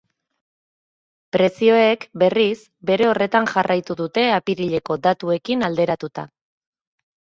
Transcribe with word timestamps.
Prezioek, 1.37 2.07
berriz, 2.23 2.57
bere 2.91 3.07
horretan 3.09 3.49
jarraitu 3.51 3.99
dute 4.03 4.27
apirileko 4.39 5.01
datuekin 5.07 5.67
alderatuta. 5.69 6.27